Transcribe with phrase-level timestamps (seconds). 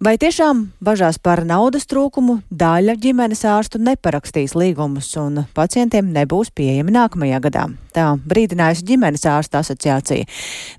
[0.00, 6.94] Vai tiešām bažās par naudas trūkumu daļa ģimenes ārstu neparakstīs līgumus un pacientiem nebūs pieejami
[6.96, 7.66] nākamajā gadā?
[7.92, 10.24] Tā brīdinājusi ģimenes ārsta asociācija.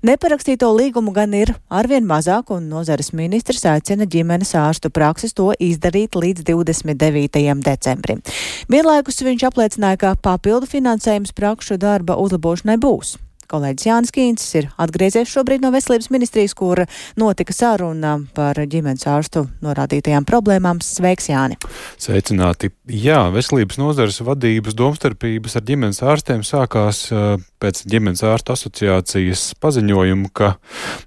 [0.02, 6.18] Neparakstīto līgumu gan ir arvien mazāk, un nozares ministrs aicina ģimenes ārstu prakses to izdarīt
[6.18, 7.46] līdz 29.
[7.62, 8.26] decembrim.
[8.66, 13.20] Vienlaikus viņš apliecināja, ka papildu finansējums prakšu darba uzlabošanai būs.
[13.52, 16.84] Kolēģis Jānis Kīncis ir atgriezies šobrīd no Veselības ministrijas, kur
[17.20, 20.80] notika saruna par ģimenes ārstu norādītajām problēmām.
[20.80, 21.58] Sveiks, Jāni!
[22.00, 22.72] Sveicināti!
[22.88, 27.10] Jā, veselības nozares vadības domstarpības ar ģimenes ārstiem sākās
[27.62, 30.56] pēc ģimenes ārstu asociācijas paziņojuma, ka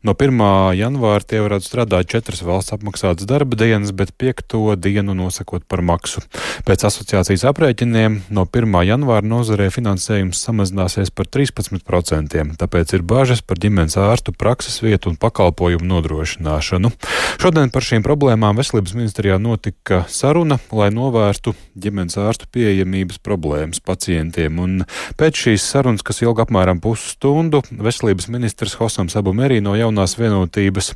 [0.07, 0.39] no 1.
[0.79, 6.23] janvāra tie varētu strādāt četras valsts apmaksātas darba dienas, bet piekto dienu nosakot par maksu.
[6.67, 8.79] Pēc asociācijas aprēķiniem no 1.
[8.87, 15.11] janvāra nozarē finansējums samazināsies par 13% pacientiem, tāpēc ir bažas par ģimenes ārstu prakses vietu
[15.11, 16.91] un pakalpojumu nodrošināšanu.
[17.41, 24.59] Šodien par šīm problēmām Veselības ministrijā notika saruna, lai novērstu ģimenes ārstu pieejamības problēmas pacientiem.
[24.59, 24.85] Un
[25.19, 30.93] pēc šīs sarunas, kas ilga apmēram pusstundu, Veselības ministrs Hosams Abu Merī no jaunās vienotības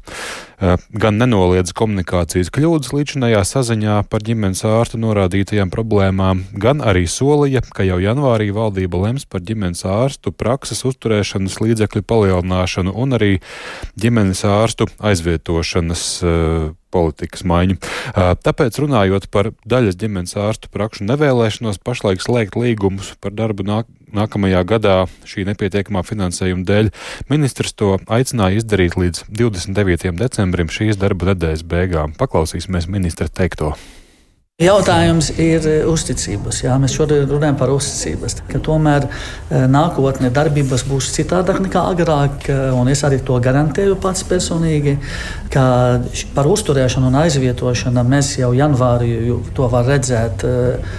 [0.93, 7.87] gan nenoliedz komunikācijas kļūdas līdzinājā saziņā par ģimenes ārstu norādītajām problēmām, gan arī solīja, ka
[7.87, 13.39] jau janvārī valdība lems par ģimenes ārstu prakses uzturēšanu ārstēšanas līdzekļu palielināšanu un arī
[13.99, 17.77] ģimenes ārstu aizvietošanas uh, politikas maiņu.
[17.77, 23.85] Uh, tāpēc runājot par daļas ģimenes ārstu prakšu nevēlēšanos pašlaik slēgt līgumus par darbu nāk,
[24.09, 24.95] nākamajā gadā
[25.29, 26.89] šī nepietiekamā finansējuma dēļ,
[27.29, 30.15] ministrs to aicināja izdarīt līdz 29.
[30.17, 32.13] decembrim šīs darba nedēļas beigām.
[32.17, 33.75] Paklausīsimies ministra teikto.
[34.59, 36.57] Jautājums ir e, uzticības.
[36.65, 38.33] Jā, mēs šodien runājam par uzticības.
[38.59, 42.49] Tomēr e, nākotnē darbības būs citādāk nekā agrāk.
[42.51, 42.57] E,
[42.91, 44.97] es arī to garantēju pats personīgi,
[45.53, 45.63] ka
[46.35, 49.13] par uzturēšanu un aizvietošanu mēs jau janvārī
[49.55, 50.43] to var redzēt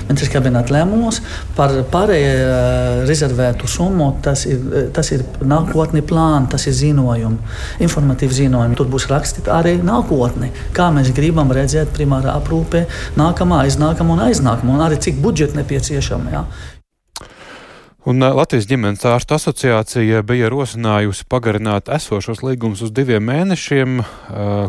[0.09, 1.21] ministrs kabineta lēmumos.
[1.59, 7.53] Par pārējo rezervētu summu tas ir, tas ir nākotni plāni, tas ir ziņojumi,
[7.85, 8.81] informatīvi ziņojumi.
[8.81, 12.87] Tur būs rakstīts arī nākotne, kā mēs gribam redzēt primārā aprūpē
[13.21, 16.31] nākamā nākamā, aiznākamā un aiznākamā, un arī cik budžeta nepieciešama.
[16.31, 16.45] Jā.
[18.09, 24.01] Un Latvijas ģimenes ārstu asociācija bija rosinājusi pagarināt esošos līgumus uz diviem mēnešiem,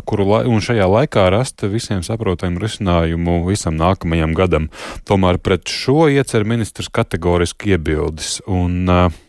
[0.04, 4.68] kuru la un šajā laikā rast visiem saprotamu risinājumu visam nākamajam gadam.
[5.08, 8.42] Tomēr pret šo iecer ministrs kategoriski iebildes.
[8.44, 9.22] Un, uh,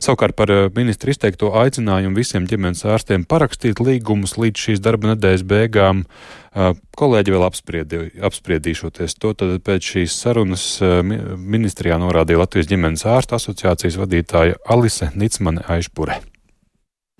[0.00, 5.44] Savukārt par eh, ministru izteikto aicinājumu visiem ģimenes ārstiem parakstīt līgumus līdz šīs darba nedēļas
[5.46, 6.02] beigām,
[6.54, 9.14] eh, kolēģi vēl apspriedi, apspriedīšoties.
[9.22, 15.62] To tad pēc šīs sarunas eh, ministrijā norādīja Latvijas ģimenes ārstu asociācijas vadītāja Alise Nicmane
[15.70, 16.18] Aišpure.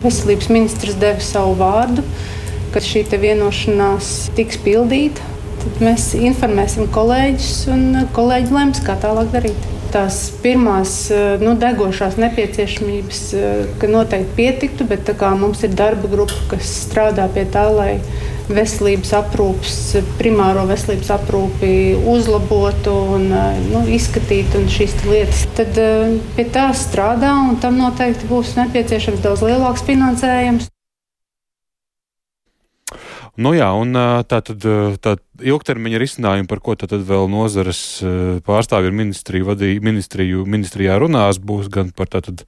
[0.00, 2.02] Veselības ministrs deva savu vārdu,
[2.74, 5.26] ka šī vienošanās tiks pildīta.
[5.60, 12.18] Tad mēs informēsim kolēģus, un kolēģi lems, kā tālāk darīt tās pirmās eh, nu, degošās
[12.20, 18.00] nepieciešamības, eh, ka noteikti pietiktu, bet mums ir darba grupa, kas strādā pie tā, lai
[18.50, 19.76] veselības aprūpes,
[20.18, 21.70] primāro veselības aprūpi
[22.14, 25.46] uzlabotu un eh, nu, izskatītu un šīs lietas.
[25.58, 25.78] Tad
[26.36, 30.70] pie tā strādā un tam noteikti būs nepieciešams daudz lielāks finansējums.
[33.40, 33.94] Nu jā, un
[34.28, 34.66] tā tad
[35.00, 37.80] tā ilgtermiņa risinājumi, par ko tad vēl nozares
[38.46, 42.44] pārstāvji ir ministriju, vadī, ministriju, ministrijā runās, būs gan par tātad,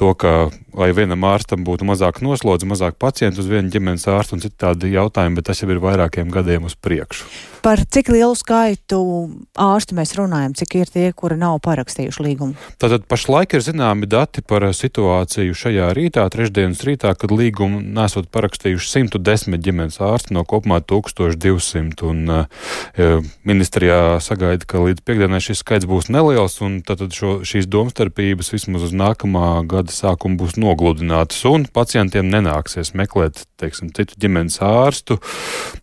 [0.00, 4.44] to, ka lai vienam ārstam būtu mazāk noslodzi, mazāk pacientu uz vienu ģimenes ārstu un
[4.44, 7.26] citādi jautājumi, bet tas jau ir vairākiem gadiem uz priekšu.
[7.60, 8.98] Par cik lielu skaitu
[9.60, 12.56] ārstu mēs runājam, cik ir tie, kuri nav parakstījuši līgumu?
[12.80, 18.88] Tātad pašlaik ir zināmi dati par situāciju šajā rītā, trešdienas rītā, kad līgumu nesot parakstījuši
[18.94, 22.08] 110 ģimenes ārsti no kopumā 1200.
[22.08, 27.68] Un, uh, ministrijā sagaida, ka līdz piekdienai šis skaits būs neliels, un tad šo, šīs
[27.70, 34.60] domstarpības vismaz uz nākamā gada sākumu būs nogludinātas, un pacientiem nenāksies meklēt teiksim, citu ģimenes
[34.64, 35.18] ārstu.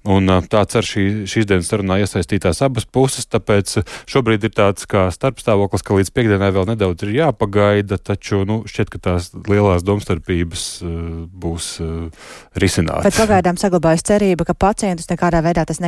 [0.07, 3.77] Un, uh, tāds ar šī, šīs dienas sarunā iesaistītās abas puses, tāpēc
[4.09, 8.93] šobrīd ir tāds kā starpstāvoklis, ka līdz piekdienai vēl nedaudz ir jāpagaida, taču nu, šķiet,
[8.93, 10.95] ka tās lielās domstarpības uh,
[11.27, 13.09] būs uh, risinātas.
[13.09, 15.81] Bet pagaidām saglabājas cerība, ka pacientus nekādā veidā tas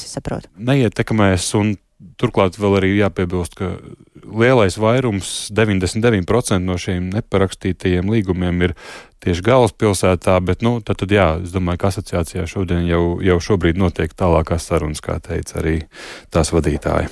[0.00, 0.50] neietekmēs, es saprotu.
[0.56, 1.76] Neietekmēs, un
[2.20, 3.76] turklāt vēl arī jāpiebilst, ka
[4.24, 8.74] lielais vairums, 99% no šiem neparakstītajiem līgumiem ir
[9.20, 13.80] tieši galvaspilsētā, bet, nu, tad, tad jā, es domāju, ka asociācijā šodien jau, jau šobrīd
[13.80, 15.82] notiek tālākās sarunas, kā teica arī
[16.32, 17.10] tās vadītāji.